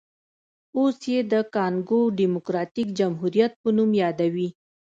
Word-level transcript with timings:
اوس 0.77 0.97
یې 1.11 1.19
د 1.31 1.33
کانګو 1.55 2.01
ډیموکراټیک 2.19 2.87
جمهوریت 2.99 3.51
په 3.61 3.69
نوم 3.77 3.91
یادوي. 4.03 4.49